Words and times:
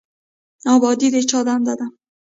ابادي 0.73 1.07
د 1.13 1.15
چا 1.29 1.39
دنده 1.47 1.73
ده؟ 1.79 1.87